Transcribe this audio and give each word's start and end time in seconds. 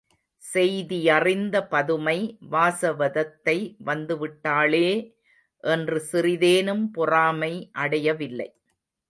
செய்தியறிந்த 0.43 1.67
பதுமை, 1.67 2.15
வாசவதத்தை 2.51 3.55
வந்துவிட்டாளே! 3.85 4.89
என்று 5.63 5.99
சிறிதேனும் 6.11 6.91
பொறாமை 6.91 7.53
அடையவில்லை. 7.77 8.49